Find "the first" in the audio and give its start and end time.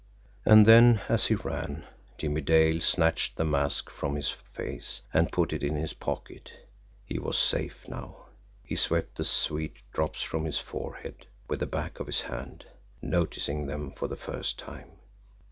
14.07-14.57